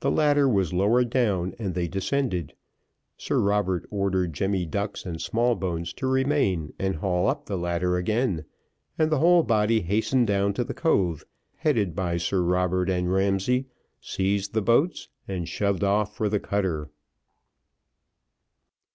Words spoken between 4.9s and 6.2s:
and Smallbones to